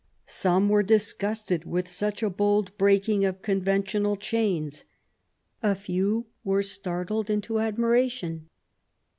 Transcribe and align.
Some 0.25 0.67
were 0.67 0.81
disgusted 0.81 1.63
with 1.65 1.87
such 1.87 2.23
a 2.23 2.29
bold 2.31 2.75
breaking 2.75 3.23
of 3.23 3.43
conventional 3.43 4.17
chains; 4.17 4.83
a 5.61 5.75
few 5.75 6.25
were 6.43 6.63
startled 6.63 7.29
into 7.29 7.59
admiration. 7.59 8.49